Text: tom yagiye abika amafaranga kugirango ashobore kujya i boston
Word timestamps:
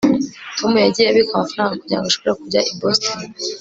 tom 0.57 0.73
yagiye 0.85 1.07
abika 1.09 1.31
amafaranga 1.33 1.79
kugirango 1.81 2.07
ashobore 2.09 2.33
kujya 2.41 2.59
i 2.71 2.73
boston 2.79 3.19